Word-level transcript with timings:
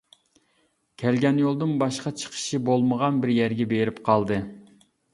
كەلگەن 1.01 1.37
يولىدىن 1.43 1.75
باشقا 1.85 2.13
چىقىشى 2.23 2.63
بولمىغان 2.73 3.23
بىر 3.27 3.37
يەرگە 3.39 3.71
بېرىپ 3.79 4.05
قالدى. 4.11 4.45